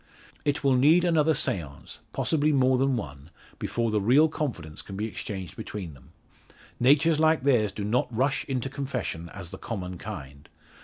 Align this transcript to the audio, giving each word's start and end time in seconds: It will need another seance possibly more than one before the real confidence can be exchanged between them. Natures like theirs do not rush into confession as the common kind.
It 0.45 0.63
will 0.63 0.73
need 0.75 1.05
another 1.05 1.35
seance 1.35 1.99
possibly 2.11 2.51
more 2.51 2.79
than 2.79 2.95
one 2.97 3.29
before 3.59 3.91
the 3.91 4.01
real 4.01 4.29
confidence 4.29 4.81
can 4.81 4.97
be 4.97 5.05
exchanged 5.05 5.55
between 5.55 5.93
them. 5.93 6.09
Natures 6.79 7.19
like 7.19 7.43
theirs 7.43 7.71
do 7.71 7.83
not 7.83 8.07
rush 8.11 8.43
into 8.45 8.67
confession 8.67 9.29
as 9.29 9.51
the 9.51 9.59
common 9.59 9.99
kind. 9.99 10.49